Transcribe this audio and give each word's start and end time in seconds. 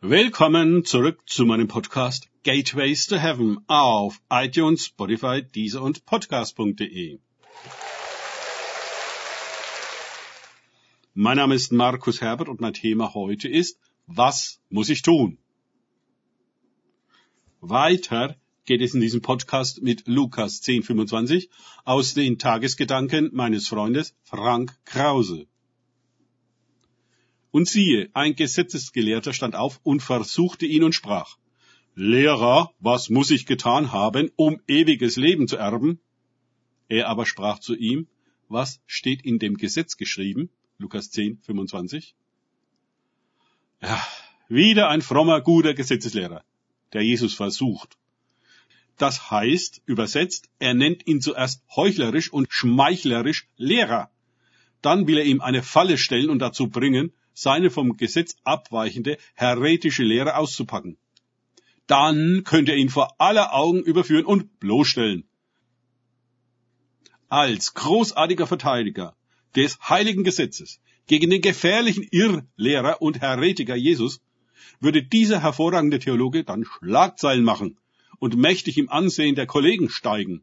Willkommen 0.00 0.84
zurück 0.84 1.28
zu 1.28 1.44
meinem 1.44 1.66
Podcast 1.66 2.28
Gateways 2.44 3.08
to 3.08 3.16
Heaven 3.16 3.58
auf 3.66 4.20
iTunes, 4.30 4.84
Spotify, 4.84 5.42
Deezer 5.42 5.82
und 5.82 6.06
Podcast.de. 6.06 7.18
Mein 11.14 11.36
Name 11.36 11.56
ist 11.56 11.72
Markus 11.72 12.20
Herbert 12.20 12.48
und 12.48 12.60
mein 12.60 12.74
Thema 12.74 13.12
heute 13.12 13.48
ist, 13.48 13.80
was 14.06 14.60
muss 14.70 14.88
ich 14.88 15.02
tun? 15.02 15.36
Weiter 17.60 18.36
geht 18.66 18.82
es 18.82 18.94
in 18.94 19.00
diesem 19.00 19.20
Podcast 19.20 19.82
mit 19.82 20.06
Lukas 20.06 20.62
10,25 20.62 21.48
aus 21.84 22.14
den 22.14 22.38
Tagesgedanken 22.38 23.30
meines 23.32 23.66
Freundes 23.66 24.14
Frank 24.22 24.78
Krause. 24.84 25.48
Und 27.50 27.68
siehe, 27.68 28.10
ein 28.12 28.36
Gesetzesgelehrter 28.36 29.32
stand 29.32 29.54
auf 29.54 29.80
und 29.82 30.02
versuchte 30.02 30.66
ihn 30.66 30.84
und 30.84 30.94
sprach, 30.94 31.36
Lehrer, 31.94 32.72
was 32.78 33.10
muss 33.10 33.30
ich 33.30 33.46
getan 33.46 33.90
haben, 33.90 34.30
um 34.36 34.60
ewiges 34.68 35.16
Leben 35.16 35.48
zu 35.48 35.56
erben? 35.56 36.00
Er 36.88 37.08
aber 37.08 37.26
sprach 37.26 37.58
zu 37.58 37.74
ihm, 37.74 38.06
was 38.48 38.80
steht 38.86 39.24
in 39.24 39.38
dem 39.38 39.56
Gesetz 39.56 39.96
geschrieben? 39.96 40.50
Lukas 40.78 41.10
10, 41.10 41.38
25. 41.42 42.14
Ja, 43.82 44.06
wieder 44.48 44.88
ein 44.88 45.02
frommer, 45.02 45.40
guter 45.40 45.74
Gesetzeslehrer, 45.74 46.44
der 46.92 47.02
Jesus 47.02 47.34
versucht. 47.34 47.98
Das 48.96 49.30
heißt, 49.30 49.82
übersetzt, 49.86 50.48
er 50.58 50.74
nennt 50.74 51.06
ihn 51.06 51.20
zuerst 51.20 51.62
heuchlerisch 51.74 52.32
und 52.32 52.46
schmeichlerisch 52.50 53.48
Lehrer. 53.56 54.10
Dann 54.82 55.06
will 55.06 55.18
er 55.18 55.24
ihm 55.24 55.40
eine 55.40 55.62
Falle 55.62 55.98
stellen 55.98 56.30
und 56.30 56.40
dazu 56.40 56.68
bringen, 56.68 57.12
seine 57.40 57.70
vom 57.70 57.96
Gesetz 57.96 58.36
abweichende 58.42 59.16
heretische 59.34 60.02
Lehre 60.02 60.36
auszupacken. 60.36 60.98
Dann 61.86 62.42
könnte 62.44 62.72
er 62.72 62.78
ihn 62.78 62.90
vor 62.90 63.14
aller 63.20 63.54
Augen 63.54 63.82
überführen 63.82 64.24
und 64.24 64.58
bloßstellen. 64.58 65.22
Als 67.28 67.74
großartiger 67.74 68.46
Verteidiger 68.46 69.16
des 69.54 69.78
heiligen 69.88 70.24
Gesetzes 70.24 70.80
gegen 71.06 71.30
den 71.30 71.40
gefährlichen 71.40 72.06
Irrlehrer 72.10 73.00
und 73.00 73.20
Heretiker 73.20 73.76
Jesus 73.76 74.20
würde 74.80 75.02
dieser 75.04 75.40
hervorragende 75.40 76.00
Theologe 76.00 76.42
dann 76.42 76.64
Schlagzeilen 76.64 77.44
machen 77.44 77.78
und 78.18 78.36
mächtig 78.36 78.78
im 78.78 78.90
Ansehen 78.90 79.36
der 79.36 79.46
Kollegen 79.46 79.90
steigen. 79.90 80.42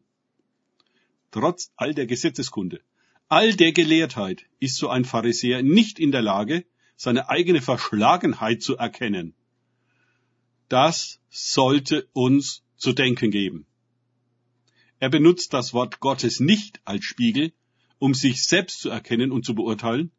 Trotz 1.30 1.70
all 1.76 1.92
der 1.92 2.06
Gesetzeskunde, 2.06 2.80
all 3.28 3.52
der 3.54 3.72
Gelehrtheit 3.72 4.46
ist 4.60 4.76
so 4.76 4.88
ein 4.88 5.04
Pharisäer 5.04 5.62
nicht 5.62 5.98
in 5.98 6.10
der 6.10 6.22
Lage, 6.22 6.64
seine 6.96 7.28
eigene 7.28 7.60
Verschlagenheit 7.60 8.62
zu 8.62 8.76
erkennen. 8.76 9.34
Das 10.68 11.20
sollte 11.30 12.08
uns 12.12 12.64
zu 12.76 12.92
denken 12.92 13.30
geben. 13.30 13.66
Er 14.98 15.10
benutzt 15.10 15.52
das 15.52 15.74
Wort 15.74 16.00
Gottes 16.00 16.40
nicht 16.40 16.80
als 16.84 17.04
Spiegel, 17.04 17.52
um 17.98 18.14
sich 18.14 18.44
selbst 18.44 18.80
zu 18.80 18.88
erkennen 18.88 19.30
und 19.30 19.44
zu 19.44 19.54
beurteilen, 19.54 20.10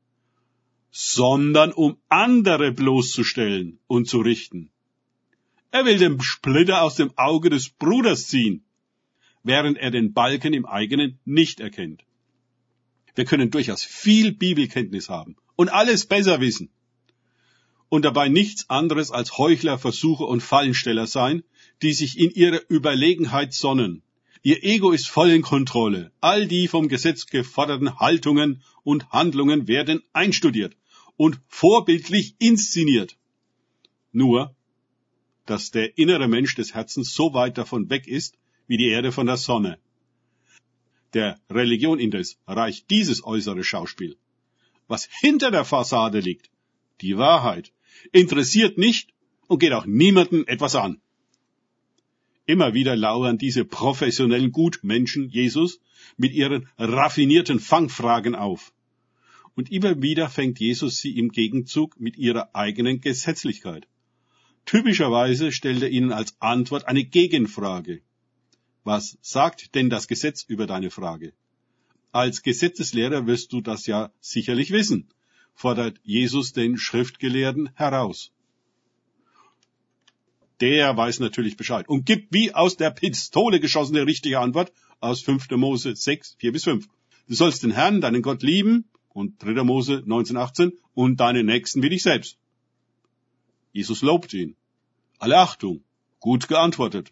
sondern 0.92 1.74
um 1.74 1.98
andere 2.10 2.72
bloßzustellen 2.72 3.80
und 3.88 4.08
zu 4.08 4.20
richten. 4.20 4.72
Er 5.72 5.86
will 5.86 5.98
den 5.98 6.22
Splitter 6.22 6.82
aus 6.84 6.96
dem 6.96 7.12
Auge 7.18 7.50
des 7.50 7.70
Bruders 7.70 8.28
ziehen, 8.28 8.64
während 9.44 9.78
er 9.78 9.92
den 9.92 10.14
Balken 10.14 10.54
im 10.54 10.66
eigenen 10.66 11.20
nicht 11.26 11.60
erkennt. 11.60 12.04
Wir 13.16 13.26
können 13.26 13.50
durchaus 13.50 13.84
viel 13.84 14.32
Bibelkenntnis 14.32 15.10
haben 15.10 15.36
und 15.58 15.68
alles 15.68 16.06
besser 16.06 16.40
wissen 16.40 16.70
und 17.90 18.06
dabei 18.06 18.30
nichts 18.30 18.70
anderes 18.70 19.12
als 19.12 19.38
Heuchler, 19.38 19.78
Versucher 19.78 20.28
und 20.28 20.42
Fallensteller 20.42 21.08
sein, 21.08 21.44
die 21.82 21.94
sich 21.94 22.18
in 22.18 22.32
ihrer 22.32 22.62
Überlegenheit 22.70 23.54
sonnen. 23.54 24.02
Ihr 24.44 24.64
Ego 24.64 24.92
ist 24.92 25.08
voll 25.10 25.32
in 25.32 25.42
Kontrolle. 25.42 26.12
All 26.22 26.48
die 26.48 26.68
vom 26.68 26.88
Gesetz 26.88 27.26
geforderten 27.26 28.00
Haltungen 28.00 28.62
und 28.84 29.10
Handlungen 29.10 29.68
werden 29.68 30.04
einstudiert 30.14 30.76
und 31.18 31.40
vorbildlich 31.48 32.36
inszeniert. 32.40 33.18
Nur, 34.12 34.56
dass 35.46 35.72
der 35.72 35.98
innere 35.98 36.28
Mensch 36.28 36.56
des 36.56 36.74
Herzens 36.74 37.14
so 37.14 37.34
weit 37.34 37.58
davon 37.58 37.90
weg 37.90 38.08
ist, 38.08 38.38
wie 38.68 38.78
die 38.78 38.90
Erde 38.90 39.12
von 39.12 39.28
der 39.28 39.38
Sonne. 39.38 39.80
Der 41.14 41.40
Religion 41.50 42.00
indes 42.00 42.38
reicht 42.48 42.90
dieses 42.90 43.24
äußere 43.24 43.64
Schauspiel. 43.64 44.18
Was 44.88 45.08
hinter 45.12 45.52
der 45.52 45.66
Fassade 45.66 46.20
liegt, 46.20 46.50
die 47.02 47.18
Wahrheit, 47.18 47.72
interessiert 48.12 48.78
nicht 48.78 49.14
und 49.48 49.60
geht 49.60 49.74
auch 49.74 49.86
niemanden 49.86 50.48
etwas 50.48 50.76
an. 50.76 51.02
Immer 52.46 52.74
wieder 52.74 52.96
lauern 52.96 53.38
diese 53.38 53.66
professionellen 53.66 54.52
Gutmenschen 54.52 55.30
Jesus 55.30 55.82
mit 56.16 56.32
ihren 56.32 56.70
raffinierten 56.78 57.60
Fangfragen 57.60 58.36
auf. 58.36 58.72
Und 59.56 59.72
immer 59.72 60.02
wieder 60.02 60.30
fängt 60.30 60.60
Jesus 60.60 61.00
sie 61.00 61.18
im 61.18 61.30
Gegenzug 61.32 62.00
mit 62.00 62.16
ihrer 62.18 62.56
eigenen 62.56 63.02
Gesetzlichkeit. 63.02 63.88
Typischerweise 64.66 65.52
stellt 65.52 65.82
er 65.82 65.90
ihnen 65.90 66.14
als 66.14 66.36
Antwort 66.40 66.88
eine 66.88 67.04
Gegenfrage. 67.04 68.02
Was 68.84 69.18
sagt 69.22 69.76
denn 69.76 69.90
das 69.90 70.08
Gesetz 70.08 70.44
über 70.44 70.68
deine 70.68 70.92
Frage? 70.92 71.34
Als 72.18 72.42
Gesetzeslehrer 72.42 73.28
wirst 73.28 73.54
du 73.54 73.62
das 73.62 73.86
ja 73.86 74.12
sicherlich 74.22 74.72
wissen 74.72 75.08
fordert 75.54 76.00
Jesus 76.04 76.52
den 76.52 76.78
Schriftgelehrten 76.78 77.70
heraus. 77.76 78.32
Der 80.60 80.98
weiß 80.98 81.20
natürlich 81.20 81.58
Bescheid 81.58 81.88
und 81.88 82.08
gibt 82.08 82.34
wie 82.34 82.54
aus 82.56 82.76
der 82.76 82.90
Pistole 82.90 83.60
geschossene 83.60 84.08
richtige 84.08 84.40
Antwort 84.40 84.72
aus 85.00 85.22
5. 85.22 85.50
Mose 85.52 85.96
6, 85.96 86.38
4 86.40 86.52
bis 86.52 86.64
5. 86.64 86.88
Du 87.28 87.36
sollst 87.36 87.62
den 87.62 87.72
Herrn, 87.72 88.02
deinen 88.02 88.24
Gott 88.24 88.42
lieben 88.42 88.86
und 89.10 89.44
3. 89.44 89.64
Mose 89.64 90.02
19, 90.04 90.38
18 90.38 90.74
und 90.96 91.20
deinen 91.20 91.46
Nächsten 91.46 91.84
wie 91.84 91.90
dich 91.90 92.02
selbst. 92.02 92.40
Jesus 93.74 94.02
lobt 94.02 94.34
ihn. 94.34 94.56
Alle 95.20 95.38
Achtung. 95.38 95.84
Gut 96.20 96.48
geantwortet. 96.48 97.12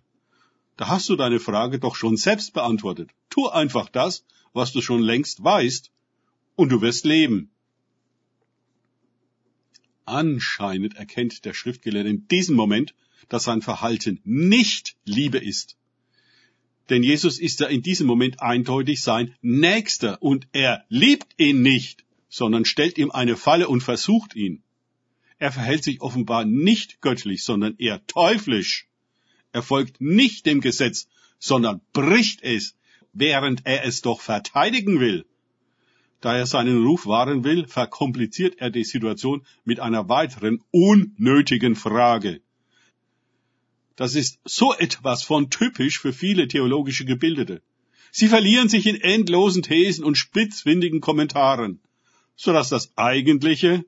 Da 0.78 0.90
hast 0.90 1.10
du 1.10 1.16
deine 1.16 1.40
Frage 1.40 1.80
doch 1.80 1.96
schon 1.96 2.18
selbst 2.18 2.54
beantwortet. 2.54 3.12
Tu 3.30 3.48
einfach 3.48 3.90
das, 3.90 4.26
was 4.54 4.74
du 4.74 4.82
schon 4.82 5.02
längst 5.02 5.44
weißt, 5.44 5.92
und 6.56 6.70
du 6.70 6.82
wirst 6.82 7.06
leben. 7.06 7.52
Anscheinend 10.06 10.96
erkennt 10.96 11.46
der 11.46 11.54
Schriftgelehrte 11.54 12.10
in 12.10 12.28
diesem 12.28 12.56
Moment, 12.56 12.94
dass 13.30 13.44
sein 13.44 13.62
Verhalten 13.62 14.22
nicht 14.24 14.96
Liebe 15.06 15.38
ist. 15.38 15.78
Denn 16.90 17.02
Jesus 17.02 17.40
ist 17.40 17.60
ja 17.60 17.68
in 17.68 17.82
diesem 17.82 18.06
Moment 18.06 18.42
eindeutig 18.42 19.02
sein 19.02 19.34
Nächster 19.42 20.22
und 20.22 20.48
er 20.52 20.86
liebt 20.90 21.40
ihn 21.40 21.62
nicht, 21.64 22.06
sondern 22.30 22.66
stellt 22.66 22.98
ihm 22.98 23.12
eine 23.12 23.36
Falle 23.36 23.68
und 23.68 23.82
versucht 23.82 24.36
ihn. 24.36 24.62
Er 25.40 25.52
verhält 25.52 25.84
sich 25.84 26.02
offenbar 26.02 26.46
nicht 26.46 27.02
göttlich, 27.02 27.44
sondern 27.44 27.76
eher 27.78 28.06
teuflisch. 28.06 28.88
Er 29.56 29.64
folgt 29.64 30.02
nicht 30.02 30.46
dem 30.46 30.60
Gesetz, 30.60 31.08
sondern 31.40 31.80
bricht 31.94 32.44
es, 32.44 32.76
während 33.14 33.66
er 33.66 33.86
es 33.86 34.02
doch 34.02 34.20
verteidigen 34.20 35.00
will. 35.00 35.26
Da 36.20 36.36
er 36.36 36.46
seinen 36.46 36.84
Ruf 36.86 37.06
wahren 37.06 37.46
will, 37.46 37.66
verkompliziert 37.66 38.56
er 38.58 38.70
die 38.70 38.84
Situation 38.84 39.46
mit 39.64 39.80
einer 39.80 40.10
weiteren 40.10 40.62
unnötigen 40.72 41.78
Frage. 41.78 42.42
Das 43.96 44.16
ist 44.16 44.40
so 44.44 44.74
etwas 44.74 45.24
von 45.24 45.50
typisch 45.50 46.00
für 46.00 46.12
viele 46.12 46.50
theologische 46.50 47.06
Gebildete. 47.06 47.62
Sie 48.12 48.28
verlieren 48.28 48.68
sich 48.68 48.86
in 48.86 49.00
endlosen 49.00 49.64
Thesen 49.64 50.04
und 50.04 50.18
spitzfindigen 50.18 51.00
Kommentaren, 51.00 51.80
so 52.36 52.52
dass 52.52 52.68
das 52.68 52.92
Eigentliche, 52.98 53.86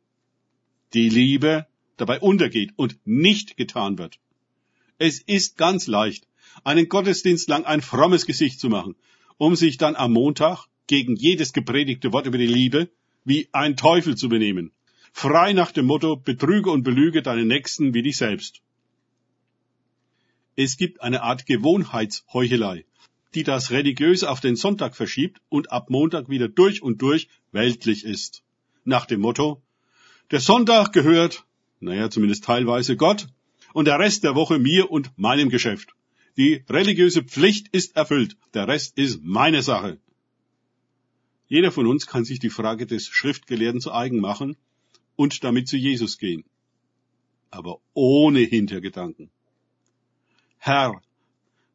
die 0.93 1.09
Liebe, 1.09 1.67
dabei 1.97 2.21
untergeht 2.21 2.71
und 2.77 2.97
nicht 3.03 3.57
getan 3.57 3.97
wird. 3.97 4.17
Es 4.99 5.21
ist 5.21 5.57
ganz 5.57 5.87
leicht, 5.87 6.27
einen 6.63 6.89
Gottesdienst 6.89 7.47
lang 7.49 7.65
ein 7.65 7.81
frommes 7.81 8.25
Gesicht 8.25 8.59
zu 8.59 8.69
machen, 8.69 8.95
um 9.37 9.55
sich 9.55 9.77
dann 9.77 9.95
am 9.95 10.13
Montag 10.13 10.65
gegen 10.87 11.15
jedes 11.15 11.53
gepredigte 11.53 12.11
Wort 12.13 12.25
über 12.25 12.37
die 12.37 12.47
Liebe 12.47 12.89
wie 13.23 13.49
ein 13.51 13.75
Teufel 13.75 14.15
zu 14.15 14.29
benehmen. 14.29 14.71
Frei 15.11 15.53
nach 15.53 15.71
dem 15.71 15.85
Motto, 15.85 16.15
betrüge 16.15 16.71
und 16.71 16.83
belüge 16.83 17.21
deinen 17.21 17.47
Nächsten 17.47 17.93
wie 17.93 18.01
dich 18.01 18.17
selbst. 18.17 18.61
Es 20.55 20.77
gibt 20.77 21.01
eine 21.01 21.21
Art 21.21 21.45
Gewohnheitsheuchelei, 21.45 22.85
die 23.35 23.43
das 23.43 23.69
Religiöse 23.69 24.29
auf 24.29 24.39
den 24.39 24.55
Sonntag 24.55 24.95
verschiebt 24.95 25.39
und 25.49 25.71
ab 25.71 25.89
Montag 25.89 26.29
wieder 26.29 26.47
durch 26.47 26.81
und 26.81 27.01
durch 27.01 27.27
weltlich 27.51 28.03
ist. 28.03 28.43
Nach 28.83 29.05
dem 29.05 29.21
Motto, 29.21 29.61
der 30.31 30.39
Sonntag 30.39 30.93
gehört, 30.93 31.45
naja, 31.79 32.09
zumindest 32.09 32.45
teilweise 32.45 32.95
Gott 32.95 33.27
und 33.73 33.85
der 33.85 33.99
Rest 33.99 34.23
der 34.23 34.35
Woche 34.35 34.59
mir 34.59 34.91
und 34.91 35.17
meinem 35.17 35.49
Geschäft. 35.49 35.93
Die 36.37 36.63
religiöse 36.69 37.23
Pflicht 37.23 37.67
ist 37.69 37.95
erfüllt, 37.95 38.37
der 38.53 38.67
Rest 38.67 38.97
ist 38.97 39.23
meine 39.23 39.63
Sache. 39.63 39.99
Jeder 41.47 41.71
von 41.71 41.87
uns 41.87 42.07
kann 42.07 42.25
sich 42.25 42.39
die 42.39 42.49
Frage 42.49 42.85
des 42.85 43.07
Schriftgelehrten 43.07 43.81
zu 43.81 43.93
eigen 43.93 44.19
machen 44.19 44.57
und 45.15 45.43
damit 45.43 45.67
zu 45.67 45.77
Jesus 45.77 46.17
gehen. 46.17 46.43
aber 47.49 47.79
ohne 47.93 48.39
Hintergedanken. 48.39 49.29
Herr, 50.57 51.01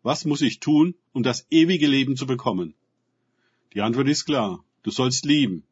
was 0.03 0.25
muss 0.25 0.43
ich 0.43 0.61
tun, 0.61 0.95
um 1.13 1.23
das 1.23 1.47
ewige 1.51 1.87
Leben 1.87 2.17
zu 2.17 2.27
bekommen? 2.27 2.75
Die 3.75 3.81
Antwort 3.81 4.09
ist 4.09 4.25
klar. 4.25 4.65
Du 4.83 4.91
sollst 4.91 5.25
lieben. 5.25 5.65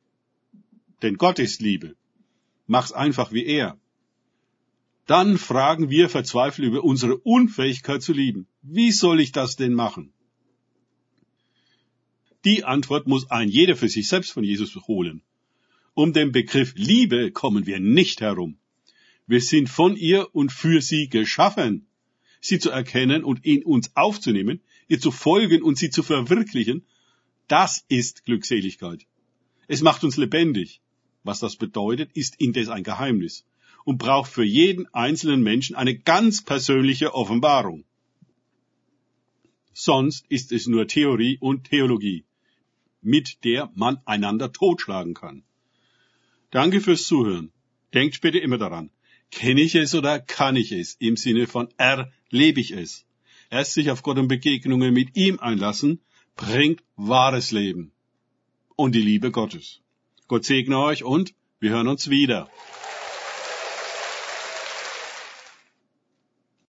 Denn 1.02 1.16
Gott 1.16 1.38
ist 1.38 1.60
Liebe. 1.60 1.96
Mach's 2.66 2.92
einfach 2.92 3.32
wie 3.32 3.44
er. 3.44 3.78
Dann 5.10 5.38
fragen 5.38 5.90
wir 5.90 6.08
verzweifelt 6.08 6.68
über 6.68 6.84
unsere 6.84 7.16
Unfähigkeit 7.16 8.00
zu 8.00 8.12
lieben. 8.12 8.46
Wie 8.62 8.92
soll 8.92 9.20
ich 9.20 9.32
das 9.32 9.56
denn 9.56 9.74
machen? 9.74 10.12
Die 12.44 12.62
Antwort 12.62 13.08
muss 13.08 13.28
ein 13.28 13.48
jeder 13.48 13.74
für 13.74 13.88
sich 13.88 14.06
selbst 14.06 14.30
von 14.30 14.44
Jesus 14.44 14.76
holen. 14.86 15.22
Um 15.94 16.12
den 16.12 16.30
Begriff 16.30 16.74
Liebe 16.76 17.32
kommen 17.32 17.66
wir 17.66 17.80
nicht 17.80 18.20
herum. 18.20 18.58
Wir 19.26 19.40
sind 19.40 19.68
von 19.68 19.96
ihr 19.96 20.32
und 20.32 20.52
für 20.52 20.80
sie 20.80 21.08
geschaffen. 21.08 21.88
Sie 22.40 22.60
zu 22.60 22.70
erkennen 22.70 23.24
und 23.24 23.44
in 23.44 23.64
uns 23.64 23.90
aufzunehmen, 23.96 24.60
ihr 24.86 25.00
zu 25.00 25.10
folgen 25.10 25.64
und 25.64 25.76
sie 25.76 25.90
zu 25.90 26.04
verwirklichen, 26.04 26.86
das 27.48 27.84
ist 27.88 28.24
Glückseligkeit. 28.26 29.08
Es 29.66 29.82
macht 29.82 30.04
uns 30.04 30.16
lebendig. 30.16 30.80
Was 31.24 31.40
das 31.40 31.56
bedeutet, 31.56 32.12
ist 32.14 32.36
indes 32.38 32.68
ein 32.68 32.84
Geheimnis 32.84 33.44
und 33.84 33.98
braucht 33.98 34.30
für 34.30 34.44
jeden 34.44 34.92
einzelnen 34.94 35.42
Menschen 35.42 35.76
eine 35.76 35.96
ganz 35.96 36.42
persönliche 36.44 37.14
Offenbarung. 37.14 37.84
Sonst 39.72 40.26
ist 40.28 40.52
es 40.52 40.66
nur 40.66 40.86
Theorie 40.86 41.38
und 41.40 41.64
Theologie, 41.64 42.24
mit 43.00 43.44
der 43.44 43.70
man 43.74 43.98
einander 44.04 44.52
totschlagen 44.52 45.14
kann. 45.14 45.42
Danke 46.50 46.80
fürs 46.80 47.04
Zuhören. 47.04 47.52
Denkt 47.94 48.20
bitte 48.20 48.38
immer 48.38 48.58
daran. 48.58 48.90
Kenne 49.30 49.60
ich 49.60 49.74
es 49.74 49.94
oder 49.94 50.18
kann 50.18 50.56
ich 50.56 50.72
es? 50.72 50.96
Im 50.98 51.16
Sinne 51.16 51.46
von 51.46 51.68
erlebe 51.76 52.60
ich 52.60 52.72
es. 52.72 53.06
Erst 53.48 53.74
sich 53.74 53.90
auf 53.90 54.02
Gott 54.02 54.18
und 54.18 54.28
Begegnungen 54.28 54.92
mit 54.92 55.16
ihm 55.16 55.38
einlassen, 55.38 56.00
bringt 56.36 56.82
wahres 56.96 57.50
Leben 57.50 57.92
und 58.76 58.94
die 58.94 59.02
Liebe 59.02 59.30
Gottes. 59.30 59.80
Gott 60.28 60.44
segne 60.44 60.78
euch 60.78 61.04
und 61.04 61.34
wir 61.58 61.70
hören 61.70 61.88
uns 61.88 62.08
wieder. 62.10 62.48